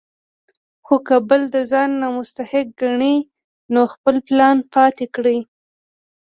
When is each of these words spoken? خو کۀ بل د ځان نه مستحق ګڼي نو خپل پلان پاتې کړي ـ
خو 0.85 0.95
کۀ 1.07 1.15
بل 1.29 1.41
د 1.53 1.55
ځان 1.71 1.89
نه 2.01 2.07
مستحق 2.15 2.67
ګڼي 2.81 3.15
نو 3.73 3.81
خپل 3.93 4.15
پلان 4.27 4.57
پاتې 4.73 5.05
کړي 5.15 5.37
ـ 5.43 5.47